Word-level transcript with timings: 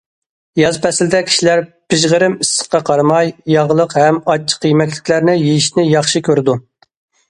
ياز 0.59 0.79
پەسلىدە 0.85 1.19
كىشىلەر 1.27 1.61
پىژغىرىم 1.93 2.39
ئىسسىققا 2.47 2.83
قارىماي، 2.89 3.31
ياغلىق 3.59 3.97
ھەم 4.03 4.21
ئاچچىق 4.25 4.69
يېمەكلىكلەرنى 4.73 5.41
يېيىشنى 5.47 5.91
ياخشى 5.97 6.29
كۆرىدۇ. 6.31 6.63